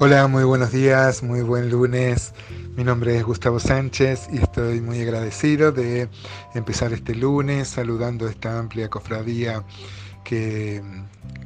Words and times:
Hola, 0.00 0.28
muy 0.28 0.44
buenos 0.44 0.70
días, 0.70 1.24
muy 1.24 1.42
buen 1.42 1.70
lunes. 1.70 2.32
Mi 2.76 2.84
nombre 2.84 3.16
es 3.16 3.24
Gustavo 3.24 3.58
Sánchez 3.58 4.28
y 4.32 4.38
estoy 4.38 4.80
muy 4.80 5.00
agradecido 5.00 5.72
de 5.72 6.08
empezar 6.54 6.92
este 6.92 7.16
lunes 7.16 7.66
saludando 7.66 8.28
esta 8.28 8.60
amplia 8.60 8.88
cofradía 8.88 9.64
que, 10.22 10.80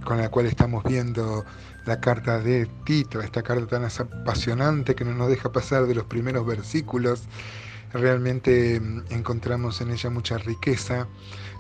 con 0.05 0.19
la 0.19 0.29
cual 0.29 0.45
estamos 0.45 0.85
viendo 0.85 1.47
la 1.87 1.99
carta 1.99 2.41
de 2.41 2.67
Tito, 2.85 3.23
esta 3.23 3.43
carta 3.43 3.67
tan 3.67 3.85
apasionante 3.87 4.95
que 4.95 5.07
no 5.07 5.15
nos 5.15 5.31
deja 5.31 5.51
pasar 5.51 5.87
de 5.87 5.95
los 5.95 6.05
primeros 6.05 6.47
versículos. 6.47 7.23
Realmente 7.93 8.81
mm, 8.81 9.05
encontramos 9.11 9.81
en 9.81 9.91
ella 9.91 10.09
mucha 10.11 10.39
riqueza, 10.39 11.07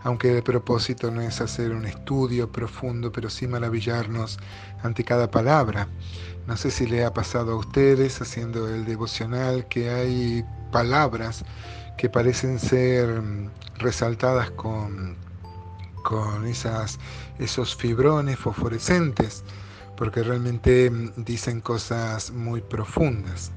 aunque 0.03 0.37
el 0.37 0.43
propósito 0.43 1.11
no 1.11 1.21
es 1.21 1.41
hacer 1.41 1.73
un 1.73 1.85
estudio 1.85 2.51
profundo, 2.51 3.13
pero 3.13 3.29
sí 3.29 3.47
maravillarnos 3.47 4.39
ante 4.83 5.05
cada 5.05 5.31
palabra. 5.31 5.89
No 6.47 6.57
sé 6.57 6.71
si 6.71 6.87
le 6.87 7.05
ha 7.05 7.13
pasado 7.13 7.53
a 7.53 7.57
ustedes 7.57 8.21
haciendo 8.21 8.69
el 8.69 8.85
devocional 8.85 9.69
que 9.69 9.91
hay 9.91 10.45
palabras 10.73 11.45
que 11.99 12.09
parecen 12.09 12.59
ser 12.59 13.21
mm, 13.21 13.51
resaltadas 13.79 14.51
con, 14.53 15.17
con 16.03 16.47
esas, 16.47 16.99
esos 17.39 17.77
fibrones 17.77 18.39
fosforescentes, 18.39 19.45
porque 19.99 20.23
realmente 20.23 20.91
mm, 20.91 21.25
dicen 21.25 21.61
cosas 21.61 22.31
muy 22.31 22.63
profundas. 22.63 23.53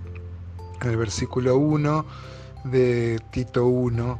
En 0.81 0.89
el 0.89 0.97
versículo 0.97 1.55
1 1.55 2.05
de 2.65 3.21
Tito 3.31 3.65
1, 3.65 4.19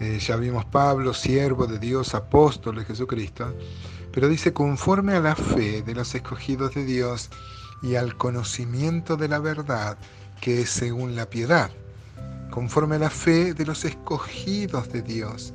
eh, 0.00 0.18
ya 0.20 0.36
vimos 0.36 0.64
Pablo, 0.64 1.12
siervo 1.12 1.66
de 1.66 1.78
Dios, 1.78 2.14
apóstol 2.14 2.76
de 2.76 2.84
Jesucristo, 2.84 3.52
pero 4.12 4.28
dice 4.28 4.52
conforme 4.52 5.14
a 5.14 5.20
la 5.20 5.34
fe 5.34 5.82
de 5.82 5.94
los 5.94 6.14
escogidos 6.14 6.74
de 6.74 6.84
Dios, 6.84 7.30
y 7.82 7.94
al 7.94 8.16
conocimiento 8.16 9.16
de 9.16 9.28
la 9.28 9.38
verdad 9.38 9.96
que 10.40 10.62
es 10.62 10.70
según 10.70 11.16
la 11.16 11.26
piedad, 11.26 11.70
conforme 12.50 12.96
a 12.96 13.00
la 13.00 13.10
fe 13.10 13.54
de 13.54 13.64
los 13.64 13.84
escogidos 13.84 14.92
de 14.92 15.02
Dios 15.02 15.52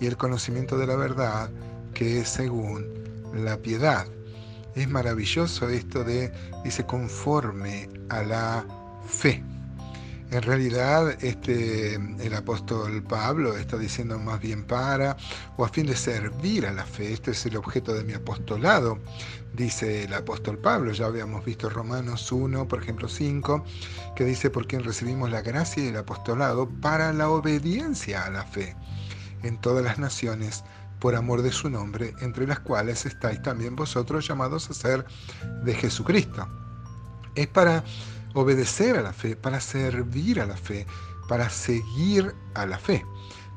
y 0.00 0.06
el 0.06 0.16
conocimiento 0.16 0.76
de 0.78 0.86
la 0.86 0.96
verdad 0.96 1.50
que 1.94 2.20
es 2.20 2.28
según 2.28 2.86
la 3.32 3.56
piedad. 3.56 4.06
Es 4.74 4.88
maravilloso 4.88 5.68
esto 5.68 6.02
de, 6.02 6.32
dice, 6.64 6.84
conforme 6.84 7.88
a 8.08 8.22
la 8.22 8.66
fe. 9.06 9.42
En 10.30 10.42
realidad, 10.42 11.22
este, 11.22 11.94
el 11.94 12.34
apóstol 12.34 13.02
Pablo 13.02 13.56
está 13.56 13.76
diciendo 13.76 14.18
más 14.18 14.40
bien 14.40 14.64
para 14.64 15.16
o 15.56 15.64
a 15.64 15.68
fin 15.68 15.86
de 15.86 15.94
servir 15.94 16.66
a 16.66 16.72
la 16.72 16.84
fe. 16.84 17.12
Este 17.12 17.30
es 17.32 17.46
el 17.46 17.56
objeto 17.56 17.94
de 17.94 18.04
mi 18.04 18.14
apostolado, 18.14 18.98
dice 19.52 20.04
el 20.04 20.14
apóstol 20.14 20.58
Pablo. 20.58 20.92
Ya 20.92 21.06
habíamos 21.06 21.44
visto 21.44 21.70
Romanos 21.70 22.32
1, 22.32 22.66
por 22.66 22.82
ejemplo 22.82 23.08
5, 23.08 23.64
que 24.16 24.24
dice 24.24 24.50
por 24.50 24.66
quien 24.66 24.82
recibimos 24.82 25.30
la 25.30 25.42
gracia 25.42 25.84
y 25.84 25.88
el 25.88 25.96
apostolado 25.96 26.68
para 26.80 27.12
la 27.12 27.28
obediencia 27.28 28.24
a 28.24 28.30
la 28.30 28.44
fe 28.44 28.74
en 29.44 29.60
todas 29.60 29.84
las 29.84 29.98
naciones 29.98 30.64
por 30.98 31.14
amor 31.14 31.42
de 31.42 31.52
su 31.52 31.68
nombre, 31.68 32.14
entre 32.20 32.46
las 32.46 32.60
cuales 32.60 33.04
estáis 33.04 33.40
también 33.42 33.76
vosotros 33.76 34.26
llamados 34.26 34.70
a 34.70 34.74
ser 34.74 35.04
de 35.62 35.74
Jesucristo. 35.74 36.48
Es 37.34 37.46
para 37.48 37.84
obedecer 38.34 38.96
a 38.96 39.02
la 39.02 39.12
fe, 39.12 39.36
para 39.36 39.60
servir 39.60 40.40
a 40.40 40.46
la 40.46 40.56
fe, 40.56 40.86
para 41.28 41.48
seguir 41.48 42.34
a 42.54 42.66
la 42.66 42.78
fe. 42.78 43.04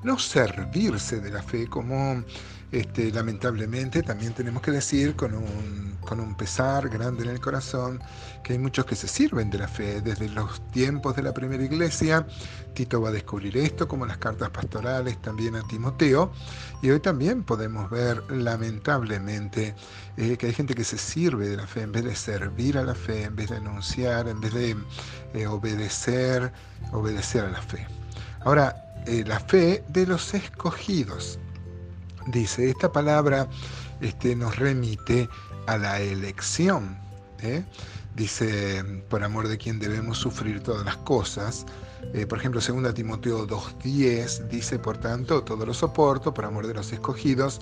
No 0.03 0.17
servirse 0.17 1.19
de 1.19 1.31
la 1.31 1.43
fe 1.43 1.67
como 1.67 2.23
este, 2.71 3.11
lamentablemente 3.11 4.03
también 4.03 4.33
tenemos 4.33 4.61
que 4.61 4.71
decir 4.71 5.15
con 5.15 5.33
un, 5.33 5.86
con 6.07 6.21
un 6.21 6.35
pesar 6.35 6.87
grande 6.87 7.23
en 7.23 7.31
el 7.31 7.41
corazón 7.41 8.01
que 8.41 8.53
hay 8.53 8.59
muchos 8.59 8.85
que 8.85 8.95
se 8.95 9.09
sirven 9.09 9.49
de 9.49 9.59
la 9.59 9.67
fe 9.67 9.99
desde 10.01 10.29
los 10.29 10.61
tiempos 10.71 11.17
de 11.17 11.21
la 11.21 11.33
primera 11.33 11.61
iglesia. 11.61 12.25
Tito 12.73 13.01
va 13.01 13.09
a 13.09 13.11
descubrir 13.11 13.57
esto 13.57 13.87
como 13.87 14.05
las 14.05 14.17
cartas 14.17 14.49
pastorales 14.49 15.21
también 15.21 15.55
a 15.55 15.67
Timoteo 15.67 16.31
y 16.81 16.91
hoy 16.91 17.01
también 17.01 17.43
podemos 17.43 17.89
ver 17.89 18.23
lamentablemente 18.31 19.75
eh, 20.15 20.37
que 20.37 20.45
hay 20.45 20.53
gente 20.53 20.75
que 20.75 20.85
se 20.85 20.97
sirve 20.97 21.49
de 21.49 21.57
la 21.57 21.67
fe 21.67 21.81
en 21.81 21.91
vez 21.91 22.05
de 22.05 22.15
servir 22.15 22.77
a 22.77 22.83
la 22.83 22.95
fe, 22.95 23.23
en 23.23 23.35
vez 23.35 23.49
de 23.49 23.57
anunciar, 23.57 24.29
en 24.29 24.39
vez 24.39 24.53
de 24.53 24.77
eh, 25.33 25.45
obedecer, 25.45 26.53
obedecer 26.93 27.43
a 27.43 27.49
la 27.49 27.61
fe. 27.61 27.85
Ahora, 28.45 28.75
eh, 29.07 29.23
la 29.27 29.39
fe 29.39 29.83
de 29.89 30.05
los 30.05 30.33
escogidos 30.33 31.39
dice, 32.27 32.69
esta 32.69 32.91
palabra 32.91 33.47
este, 34.01 34.35
nos 34.35 34.57
remite 34.57 35.27
a 35.67 35.77
la 35.77 35.99
elección. 35.99 36.97
¿eh? 37.41 37.63
Dice, 38.15 38.83
por 39.09 39.23
amor 39.23 39.47
de 39.47 39.57
quien 39.57 39.79
debemos 39.79 40.17
sufrir 40.17 40.61
todas 40.61 40.85
las 40.85 40.97
cosas. 40.97 41.65
Eh, 42.13 42.25
por 42.25 42.39
ejemplo, 42.39 42.61
2 42.61 42.93
Timoteo 42.93 43.47
2.10 43.47 44.47
dice, 44.47 44.79
por 44.79 44.97
tanto, 44.97 45.43
todo 45.43 45.65
lo 45.65 45.73
soporto 45.73 46.33
por 46.33 46.45
amor 46.45 46.67
de 46.67 46.73
los 46.73 46.91
escogidos, 46.91 47.59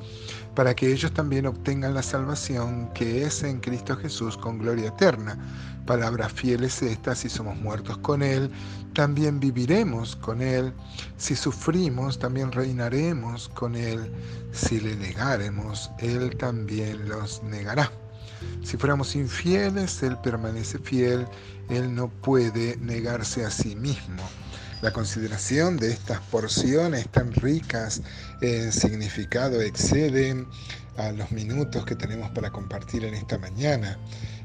para 0.53 0.75
que 0.75 0.91
ellos 0.91 1.11
también 1.13 1.45
obtengan 1.45 1.93
la 1.93 2.03
salvación 2.03 2.89
que 2.93 3.23
es 3.23 3.43
en 3.43 3.59
Cristo 3.59 3.95
Jesús 3.97 4.37
con 4.37 4.59
gloria 4.59 4.89
eterna. 4.89 5.37
Palabras 5.85 6.31
fieles 6.33 6.81
estas, 6.81 7.19
si 7.19 7.29
somos 7.29 7.57
muertos 7.57 7.97
con 7.99 8.21
Él, 8.23 8.51
también 8.93 9.39
viviremos 9.39 10.15
con 10.15 10.41
Él. 10.41 10.73
Si 11.17 11.35
sufrimos, 11.35 12.17
también 12.17 12.51
reinaremos 12.51 13.49
con 13.49 13.75
Él. 13.75 14.11
Si 14.51 14.79
le 14.79 14.95
negaremos, 14.95 15.91
Él 15.99 16.35
también 16.37 17.07
los 17.07 17.43
negará. 17.43 17.91
Si 18.63 18.77
fuéramos 18.77 19.15
infieles, 19.15 20.01
Él 20.03 20.17
permanece 20.23 20.79
fiel, 20.79 21.27
Él 21.69 21.93
no 21.93 22.09
puede 22.09 22.77
negarse 22.77 23.45
a 23.45 23.51
sí 23.51 23.75
mismo. 23.75 24.23
La 24.81 24.91
consideración 24.91 25.77
de 25.77 25.91
estas 25.91 26.19
porciones 26.19 27.07
tan 27.09 27.31
ricas 27.33 28.01
en 28.41 28.71
significado 28.71 29.61
exceden 29.61 30.47
a 30.97 31.11
los 31.11 31.31
minutos 31.31 31.85
que 31.85 31.95
tenemos 31.95 32.29
para 32.31 32.51
compartir 32.51 33.05
en 33.05 33.13
esta 33.13 33.37
mañana. 33.37 33.97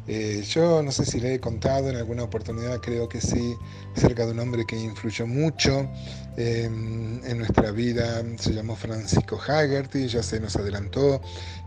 Eh, 0.07 0.43
yo 0.49 0.83
no 0.83 0.93
sé 0.93 1.05
si 1.05 1.21
le 1.21 1.35
he 1.35 1.41
contado 1.41 1.91
en 1.91 1.97
alguna 1.97 2.25
oportunidad, 2.25 2.81
creo 2.81 3.09
que 3.09 3.21
sí, 3.21 3.55
acerca 3.97 4.27
de 4.27 4.33
un 4.33 4.41
hombre 4.41 4.65
que 4.67 4.77
influyó 4.77 5.27
mucho 5.27 5.89
em, 6.37 7.25
en 7.25 7.39
nuestra 7.39 7.71
vida, 7.71 8.23
se 8.39 8.53
llamó 8.53 8.77
Francisco 8.77 9.39
Haggerty, 9.41 10.09
ya 10.09 10.23
se 10.23 10.41
nos 10.41 10.57
adelantó, 10.57 11.21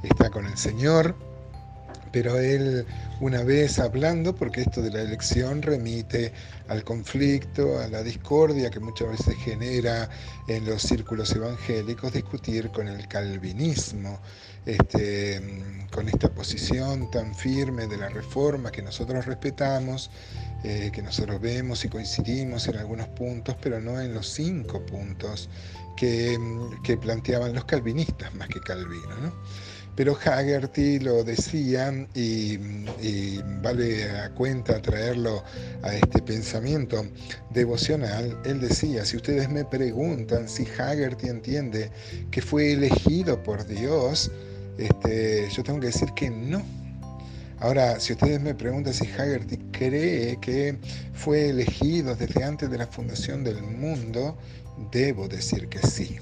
está 0.04 0.30
con 0.30 0.46
el 0.46 0.58
Señor 0.58 1.16
pero 2.14 2.40
él 2.40 2.86
una 3.20 3.44
vez 3.44 3.80
hablando, 3.80 4.36
porque 4.36 4.62
esto 4.62 4.82
de 4.82 4.92
la 4.92 5.02
elección 5.02 5.64
remite 5.64 6.32
al 6.68 6.84
conflicto, 6.84 7.80
a 7.80 7.88
la 7.88 8.04
discordia 8.04 8.70
que 8.70 8.80
muchas 8.80 9.10
veces 9.10 9.36
genera 9.38 10.08
en 10.48 10.66
los 10.66 10.84
círculos 10.84 11.36
evangélicos, 11.36 12.14
discutir 12.14 12.70
con 12.70 12.88
el 12.88 13.08
calvinismo, 13.08 14.20
este, 14.66 15.42
con 15.92 16.08
esta 16.08 16.30
posición 16.30 17.10
tan 17.10 17.34
firme 17.34 17.88
de 17.88 17.98
la 17.98 18.10
reforma 18.10 18.72
que 18.72 18.84
nosotros 18.84 19.26
respetamos, 19.26 20.12
eh, 20.64 20.92
que 20.94 21.02
nosotros 21.02 21.42
vemos 21.42 21.84
y 21.84 21.90
coincidimos 21.90 22.68
en 22.68 22.78
algunos 22.78 23.08
puntos, 23.10 23.56
pero 23.60 23.82
no 23.82 24.00
en 24.00 24.14
los 24.14 24.28
cinco 24.30 24.86
puntos 24.86 25.50
que, 25.98 26.38
que 26.84 26.96
planteaban 26.96 27.54
los 27.54 27.66
calvinistas 27.66 28.34
más 28.36 28.50
que 28.50 28.60
Calvino. 28.60 29.18
¿no? 29.20 29.34
Pero 29.96 30.18
Haggerty 30.18 31.00
lo 31.00 31.24
decía 31.24 31.94
y, 32.16 32.58
vale 33.62 34.10
a 34.10 34.30
cuenta 34.32 34.82
traerlo 34.82 35.44
a 35.84 35.94
este 35.94 36.22
pensamiento 36.22 37.06
devocional. 37.52 38.36
Él 38.44 38.60
decía, 38.60 39.06
si 39.06 39.18
ustedes 39.18 39.50
me 39.50 39.64
preguntan 39.64 40.50
si 40.50 40.66
Haggerty 40.66 41.28
entiende 41.28 41.92
que 42.32 42.42
fue 42.42 42.72
elegido 42.72 43.42
por 43.44 43.66
Dios, 43.68 44.32
este, 44.80 45.48
yo 45.52 45.64
tengo 45.64 45.80
que 45.80 45.88
decir 45.88 46.12
que 46.16 46.30
no. 46.30 46.64
Ahora, 47.60 48.00
si 48.00 48.14
ustedes 48.14 48.42
me 48.42 48.56
preguntan 48.56 48.94
si 48.94 49.06
Haggerty 49.06 49.58
cree 49.72 50.38
que 50.42 50.76
fue 51.14 51.50
elegido 51.50 52.16
desde 52.16 52.44
antes 52.44 52.70
de 52.70 52.78
la 52.78 52.88
fundación 52.88 53.44
del 53.44 53.62
mundo, 53.62 54.38
debo 54.92 55.28
decir 55.28 55.70
que 55.70 55.80
sí. 55.88 56.18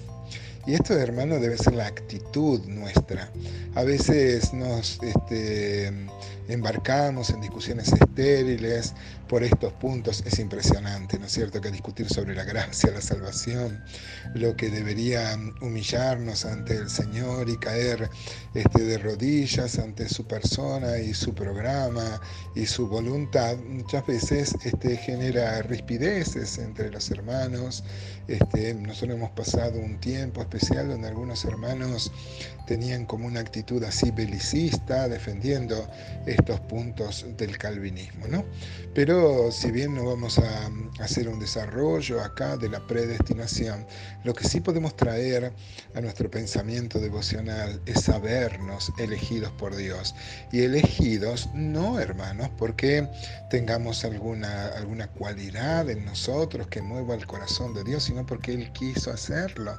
Y 0.66 0.74
esto, 0.76 0.94
hermano, 0.94 1.40
debe 1.40 1.58
ser 1.58 1.74
la 1.74 1.88
actitud 1.88 2.64
nuestra. 2.68 3.32
A 3.76 3.84
veces 3.84 4.54
nos 4.54 5.02
este, 5.02 5.92
embarcamos 6.48 7.30
en 7.30 7.42
discusiones 7.42 7.92
estériles 7.94 8.94
por 9.28 9.44
estos 9.44 9.74
puntos. 9.74 10.24
Es 10.26 10.40
impresionante, 10.40 11.18
¿no 11.18 11.26
es 11.26 11.32
cierto?, 11.32 11.62
que 11.62 11.72
discutir 11.72 12.08
sobre 12.10 12.36
la 12.36 12.44
gracia, 12.44 12.92
la 12.92 13.02
salvación, 13.02 13.84
lo 14.36 14.56
que 14.56 14.70
debería 14.70 15.40
humillarnos 15.62 16.46
ante 16.46 16.76
el 16.76 16.90
Señor 16.90 17.50
y 17.50 17.58
caer 17.58 18.10
este, 18.54 18.84
de 18.84 18.98
rodillas 18.98 19.80
ante 19.80 20.10
su 20.10 20.28
persona 20.28 20.98
y 21.00 21.14
su 21.14 21.34
programa 21.34 22.22
y 22.56 22.66
su 22.66 22.88
voluntad, 22.88 23.56
muchas 23.58 24.06
veces 24.06 24.56
este, 24.64 24.98
genera 24.98 25.62
rispideces 25.64 26.58
entre 26.58 26.92
los 26.92 27.10
hermanos. 27.10 27.84
Este, 28.28 28.74
nosotros 28.74 29.18
hemos 29.18 29.32
pasado 29.32 29.80
un 29.80 30.00
tiempo 30.00 30.42
especial 30.52 30.90
donde 30.90 31.08
algunos 31.08 31.46
hermanos 31.46 32.12
tenían 32.66 33.06
como 33.06 33.28
una 33.28 33.40
actitud 33.40 33.84
así 33.84 34.12
belicista, 34.12 35.08
defendiendo 35.08 35.90
estos 36.26 36.60
puntos 36.62 37.26
del 37.38 37.58
calvinismo. 37.58 38.28
¿no? 38.28 38.46
Pero 38.94 39.52
si 39.52 39.72
bien 39.72 39.96
no 39.96 40.06
vamos 40.06 40.40
a 40.40 40.70
hacer 41.00 41.28
un 41.28 41.40
desarrollo 41.40 42.22
acá 42.22 42.58
de 42.58 42.70
la 42.70 42.86
predestinación, 42.86 43.86
lo 44.24 44.34
que 44.34 44.48
sí 44.48 44.62
podemos 44.62 44.96
traer 44.96 45.54
a 45.96 46.02
nuestro 46.02 46.30
pensamiento 46.30 47.00
devocional 47.00 47.82
es 47.86 48.04
sabernos 48.04 48.92
elegidos 49.00 49.52
por 49.54 49.76
Dios. 49.76 50.14
Y 50.52 50.62
elegidos 50.62 51.50
no, 51.54 52.00
hermanos, 52.00 52.50
porque 52.58 53.08
tengamos 53.50 54.06
alguna, 54.06 54.68
alguna 54.68 55.08
cualidad 55.08 55.90
en 55.90 56.06
nosotros 56.06 56.68
que 56.68 56.82
mueva 56.82 57.16
el 57.16 57.26
corazón 57.26 57.74
de 57.74 57.84
Dios, 57.84 58.04
sino 58.04 58.26
porque 58.26 58.54
Él 58.54 58.72
quiso 58.74 59.12
hacerlo. 59.12 59.78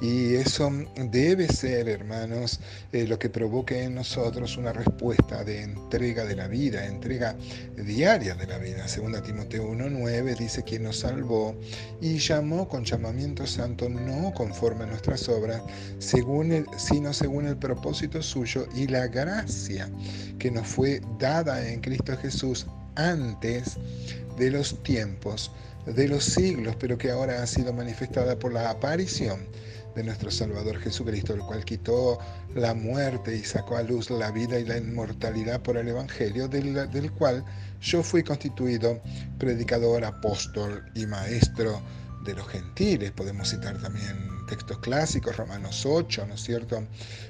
Y 0.00 0.09
eso 0.34 0.70
debe 1.10 1.46
ser, 1.48 1.88
hermanos, 1.88 2.60
eh, 2.92 3.06
lo 3.06 3.18
que 3.18 3.28
provoque 3.28 3.82
en 3.82 3.94
nosotros 3.94 4.56
una 4.56 4.72
respuesta 4.72 5.44
de 5.44 5.62
entrega 5.62 6.24
de 6.24 6.36
la 6.36 6.48
vida, 6.48 6.86
entrega 6.86 7.36
diaria 7.76 8.34
de 8.34 8.46
la 8.46 8.58
vida. 8.58 8.88
Segunda 8.88 9.22
Timoteo 9.22 9.70
1.9 9.70 10.36
dice 10.36 10.62
que 10.64 10.78
nos 10.78 11.00
salvó 11.00 11.54
y 12.00 12.18
llamó 12.18 12.68
con 12.68 12.84
llamamiento 12.84 13.46
santo, 13.46 13.88
no 13.88 14.32
conforme 14.32 14.84
a 14.84 14.86
nuestras 14.86 15.28
obras, 15.28 15.62
según 15.98 16.52
el, 16.52 16.66
sino 16.76 17.12
según 17.12 17.46
el 17.46 17.56
propósito 17.56 18.22
suyo 18.22 18.66
y 18.74 18.86
la 18.86 19.06
gracia 19.06 19.90
que 20.38 20.50
nos 20.50 20.66
fue 20.66 21.00
dada 21.18 21.68
en 21.68 21.80
Cristo 21.80 22.16
Jesús 22.16 22.66
antes 22.96 23.76
de 24.38 24.50
los 24.50 24.82
tiempos, 24.82 25.52
de 25.86 26.08
los 26.08 26.24
siglos, 26.24 26.76
pero 26.78 26.98
que 26.98 27.10
ahora 27.10 27.42
ha 27.42 27.46
sido 27.46 27.72
manifestada 27.72 28.38
por 28.38 28.52
la 28.52 28.70
aparición 28.70 29.40
de 29.94 30.04
nuestro 30.04 30.30
Salvador 30.30 30.78
Jesucristo, 30.78 31.34
el 31.34 31.40
cual 31.40 31.64
quitó 31.64 32.18
la 32.54 32.74
muerte 32.74 33.36
y 33.36 33.42
sacó 33.42 33.76
a 33.76 33.82
luz 33.82 34.10
la 34.10 34.30
vida 34.30 34.58
y 34.58 34.64
la 34.64 34.78
inmortalidad 34.78 35.60
por 35.62 35.76
el 35.76 35.88
Evangelio, 35.88 36.48
del, 36.48 36.74
del 36.90 37.10
cual 37.12 37.44
yo 37.80 38.02
fui 38.02 38.22
constituido 38.22 39.00
predicador, 39.38 40.04
apóstol 40.04 40.84
y 40.94 41.06
maestro 41.06 41.80
de 42.24 42.34
los 42.34 42.46
gentiles. 42.48 43.10
Podemos 43.12 43.48
citar 43.48 43.80
también 43.80 44.46
textos 44.46 44.78
clásicos, 44.78 45.36
Romanos 45.36 45.86
8, 45.86 46.26
¿no 46.26 46.34
es 46.34 46.42
cierto? 46.42 46.82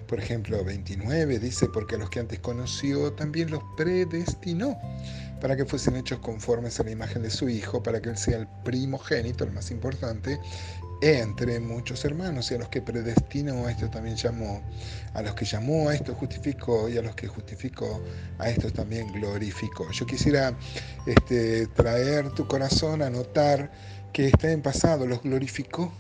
Por 0.07 0.19
ejemplo, 0.19 0.65
29 0.65 1.39
dice, 1.39 1.67
porque 1.69 1.97
a 1.97 1.99
los 1.99 2.11
que 2.11 2.21
antes 2.21 2.39
conoció 2.41 3.13
también 3.13 3.51
los 3.51 3.63
predestinó 3.77 4.79
para 5.41 5.57
que 5.57 5.65
fuesen 5.65 5.97
hechos 5.97 6.19
conformes 6.21 6.79
a 6.81 6.85
la 6.85 6.91
imagen 6.91 7.23
de 7.23 7.31
su 7.31 7.49
Hijo, 7.49 7.83
para 7.83 8.01
que 8.01 8.11
Él 8.11 8.19
sea 8.19 8.39
el 8.39 8.47
primogénito, 8.65 9.45
el 9.45 9.53
más 9.53 9.71
importante, 9.71 10.39
entre 11.03 11.61
muchos 11.61 12.05
hermanos, 12.05 12.51
y 12.51 12.55
a 12.55 12.59
los 12.59 12.69
que 12.69 12.83
predestinó 12.83 13.67
a 13.67 13.71
esto 13.71 13.89
también 13.89 14.17
llamó, 14.17 14.63
a 15.15 15.23
los 15.23 15.35
que 15.35 15.47
llamó 15.47 15.89
a 15.89 15.95
esto 15.95 16.15
justificó, 16.15 16.91
y 16.91 16.99
a 16.99 17.03
los 17.03 17.15
que 17.15 17.27
justificó 17.27 18.03
a 18.39 18.51
esto 18.51 18.71
también 18.71 19.11
glorificó. 19.13 19.91
Yo 19.93 20.05
quisiera 20.05 20.55
este, 21.07 21.67
traer 21.69 22.31
tu 22.33 22.47
corazón 22.47 23.01
a 23.01 23.09
notar 23.09 23.71
que 24.13 24.29
está 24.29 24.51
en 24.51 24.63
pasado, 24.63 25.07
los 25.07 25.23
glorificó, 25.23 25.93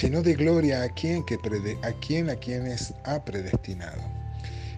llenó 0.00 0.22
de 0.22 0.34
gloria 0.34 0.82
a 0.82 0.88
quien, 0.88 1.24
que 1.24 1.34
a 1.82 1.92
quien 2.00 2.30
a 2.30 2.36
quienes 2.36 2.94
ha 3.04 3.24
predestinado. 3.24 4.02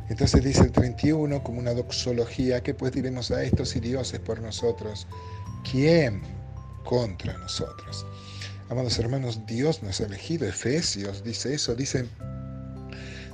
Entonces 0.08 0.44
dice 0.44 0.62
el 0.62 0.72
31 0.72 1.42
como 1.42 1.58
una 1.58 1.74
doxología, 1.74 2.62
¿qué 2.62 2.74
pues 2.74 2.92
diremos 2.92 3.30
a 3.30 3.42
estos 3.42 3.74
y 3.76 3.80
dioses 3.80 4.20
por 4.20 4.40
nosotros? 4.40 5.06
¿Quién 5.70 6.20
contra 6.84 7.36
nosotros? 7.38 8.04
Amados 8.68 8.98
hermanos, 8.98 9.40
Dios 9.46 9.82
nos 9.82 10.00
ha 10.00 10.06
elegido. 10.06 10.46
Efesios 10.46 11.22
dice 11.22 11.54
eso, 11.54 11.74
dice, 11.74 12.06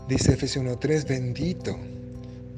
dice 0.09 0.33
Efesios 0.33 0.65
1.3, 0.65 1.07
bendito. 1.07 1.79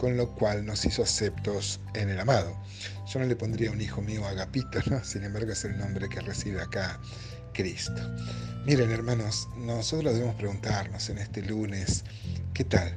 con 0.00 0.16
lo 0.16 0.30
cual 0.30 0.64
nos 0.64 0.86
hizo 0.86 1.02
aceptos 1.02 1.78
en 1.92 2.08
el 2.08 2.18
amado. 2.18 2.56
Yo 3.06 3.20
no 3.20 3.26
le 3.26 3.36
pondría 3.36 3.70
un 3.70 3.82
hijo 3.82 4.00
mío 4.00 4.26
agapito, 4.26 4.78
¿no? 4.86 5.04
sin 5.04 5.24
embargo 5.24 5.52
es 5.52 5.62
el 5.66 5.76
nombre 5.76 6.08
que 6.08 6.22
recibe 6.22 6.62
acá 6.62 6.98
Cristo. 7.52 8.00
Miren 8.64 8.90
hermanos, 8.92 9.46
nosotros 9.58 10.14
debemos 10.14 10.36
preguntarnos 10.36 11.10
en 11.10 11.18
este 11.18 11.42
lunes, 11.42 12.04
¿qué 12.54 12.64
tal? 12.64 12.96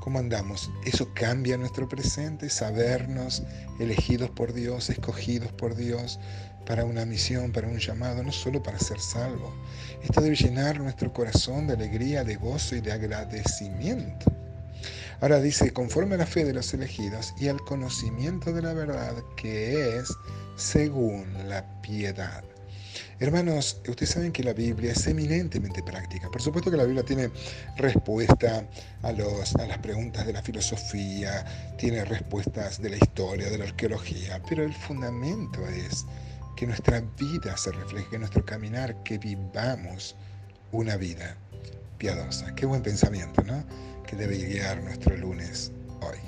¿Cómo 0.00 0.18
andamos? 0.18 0.70
¿Eso 0.84 1.10
cambia 1.14 1.56
nuestro 1.56 1.88
presente? 1.88 2.50
Sabernos 2.50 3.42
elegidos 3.78 4.28
por 4.28 4.52
Dios, 4.52 4.90
escogidos 4.90 5.50
por 5.52 5.74
Dios 5.74 6.20
para 6.66 6.84
una 6.84 7.06
misión, 7.06 7.50
para 7.50 7.66
un 7.66 7.78
llamado, 7.78 8.22
no 8.22 8.30
solo 8.30 8.62
para 8.62 8.78
ser 8.78 9.00
salvo. 9.00 9.54
Esto 10.02 10.20
debe 10.20 10.36
llenar 10.36 10.80
nuestro 10.80 11.14
corazón 11.14 11.66
de 11.66 11.72
alegría, 11.72 12.24
de 12.24 12.36
gozo 12.36 12.76
y 12.76 12.82
de 12.82 12.92
agradecimiento. 12.92 14.30
Ahora 15.20 15.40
dice, 15.40 15.72
conforme 15.72 16.14
a 16.14 16.18
la 16.18 16.26
fe 16.26 16.44
de 16.44 16.54
los 16.54 16.72
elegidos 16.72 17.34
y 17.38 17.48
al 17.48 17.60
conocimiento 17.60 18.52
de 18.52 18.62
la 18.62 18.72
verdad 18.72 19.14
que 19.36 19.98
es 19.98 20.08
según 20.56 21.26
la 21.46 21.64
piedad. 21.82 22.42
Hermanos, 23.18 23.82
ustedes 23.86 24.10
saben 24.10 24.32
que 24.32 24.42
la 24.42 24.54
Biblia 24.54 24.92
es 24.92 25.06
eminentemente 25.06 25.82
práctica. 25.82 26.30
Por 26.30 26.40
supuesto 26.40 26.70
que 26.70 26.78
la 26.78 26.84
Biblia 26.84 27.04
tiene 27.04 27.30
respuesta 27.76 28.66
a, 29.02 29.12
los, 29.12 29.54
a 29.56 29.66
las 29.66 29.76
preguntas 29.78 30.24
de 30.26 30.32
la 30.32 30.40
filosofía, 30.40 31.44
tiene 31.76 32.02
respuestas 32.06 32.80
de 32.80 32.88
la 32.88 32.96
historia, 32.96 33.50
de 33.50 33.58
la 33.58 33.64
arqueología, 33.64 34.40
pero 34.48 34.64
el 34.64 34.72
fundamento 34.72 35.60
es 35.68 36.06
que 36.56 36.66
nuestra 36.66 37.02
vida 37.18 37.58
se 37.58 37.72
refleje 37.72 38.14
en 38.14 38.20
nuestro 38.20 38.42
caminar, 38.46 39.02
que 39.02 39.18
vivamos 39.18 40.16
una 40.72 40.96
vida 40.96 41.36
piadosa. 41.98 42.54
Qué 42.54 42.64
buen 42.64 42.82
pensamiento, 42.82 43.42
¿no? 43.42 43.62
Que 44.10 44.16
debe 44.16 44.38
guiar 44.38 44.82
nuestro 44.82 45.16
lunes 45.16 45.70
hoy. 46.00 46.18